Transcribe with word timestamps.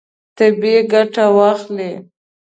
طبیعي 0.37 0.81
ګټه 0.93 1.25
واخلئ. 1.37 1.91